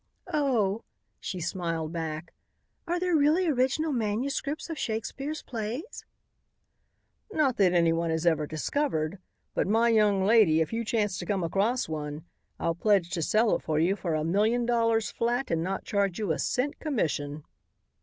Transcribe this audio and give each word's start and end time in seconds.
"Oh," 0.33 0.83
she 1.19 1.39
smiled 1.39 1.91
back, 1.93 2.33
"are 2.87 2.99
there 2.99 3.15
really 3.15 3.45
original 3.47 3.91
manuscripts 3.93 4.67
of 4.67 4.79
Shakespeare's 4.79 5.43
plays?" 5.43 6.05
"Not 7.31 7.57
that 7.57 7.73
anyone 7.73 8.09
has 8.09 8.25
ever 8.25 8.47
discovered. 8.47 9.19
But, 9.53 9.67
my 9.67 9.89
young 9.89 10.25
lady, 10.25 10.59
if 10.59 10.73
you 10.73 10.83
chance 10.83 11.19
to 11.19 11.25
come 11.27 11.43
across 11.43 11.87
one, 11.87 12.25
I'll 12.59 12.73
pledge 12.73 13.11
to 13.11 13.21
sell 13.21 13.55
it 13.55 13.61
for 13.61 13.77
you 13.77 13.95
for 13.95 14.15
a 14.15 14.23
million 14.23 14.65
dollars 14.65 15.11
flat 15.11 15.51
and 15.51 15.61
not 15.61 15.83
charge 15.85 16.17
you 16.17 16.31
a 16.31 16.39
cent 16.39 16.79
commission." 16.79 17.43